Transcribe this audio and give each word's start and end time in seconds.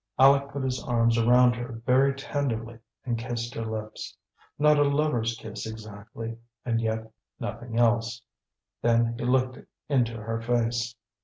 Aleck 0.17 0.49
put 0.49 0.63
his 0.63 0.83
arms 0.83 1.19
around 1.19 1.55
her 1.55 1.79
very 1.85 2.15
tenderly, 2.15 2.79
and 3.05 3.19
kissed 3.19 3.53
her 3.53 3.63
lips; 3.63 4.17
not 4.57 4.79
a 4.79 4.83
lover's 4.83 5.37
kiss 5.37 5.67
exactly, 5.67 6.39
and 6.65 6.81
yet 6.81 7.11
nothing 7.39 7.77
else. 7.77 8.23
Then 8.81 9.15
he 9.19 9.25
looked 9.25 9.59
into 9.89 10.13
her 10.17 10.41
face. 10.41 10.95